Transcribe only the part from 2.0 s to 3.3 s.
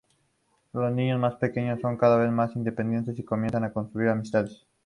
vez más independientes y